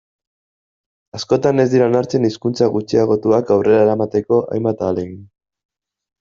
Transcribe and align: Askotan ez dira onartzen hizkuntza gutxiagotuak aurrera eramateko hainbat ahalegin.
Askotan 1.19 1.63
ez 1.63 1.65
dira 1.73 1.89
onartzen 1.91 2.25
hizkuntza 2.31 2.71
gutxiagotuak 2.77 3.53
aurrera 3.59 3.85
eramateko 3.85 4.43
hainbat 4.57 4.85
ahalegin. 4.89 5.23